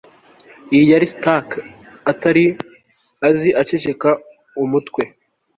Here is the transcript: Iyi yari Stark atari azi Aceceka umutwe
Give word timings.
Iyi 0.73 0.85
yari 0.91 1.07
Stark 1.13 1.49
atari 2.11 2.45
azi 3.27 3.49
Aceceka 3.61 4.09
umutwe 4.63 5.03